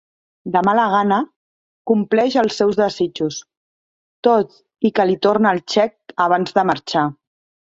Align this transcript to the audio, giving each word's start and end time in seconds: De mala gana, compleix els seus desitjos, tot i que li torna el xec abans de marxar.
De 0.53 0.61
mala 0.67 0.83
gana, 0.93 1.17
compleix 1.91 2.37
els 2.43 2.57
seus 2.61 2.79
desitjos, 2.79 3.37
tot 4.29 4.57
i 4.91 4.93
que 4.97 5.07
li 5.11 5.19
torna 5.27 5.53
el 5.57 5.63
xec 5.77 6.17
abans 6.29 6.57
de 6.59 6.67
marxar. 6.73 7.07